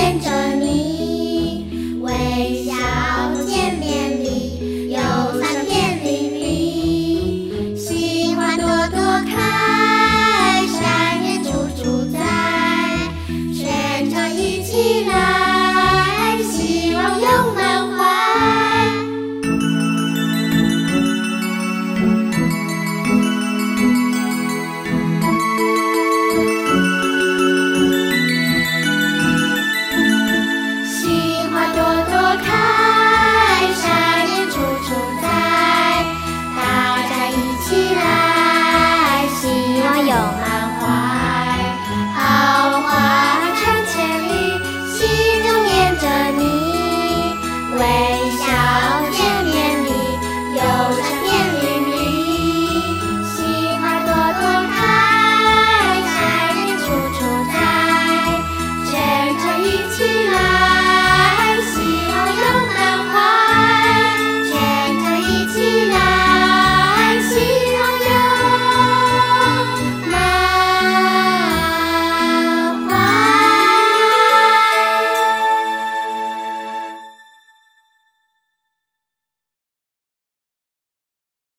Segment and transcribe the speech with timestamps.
[0.00, 0.49] and joy.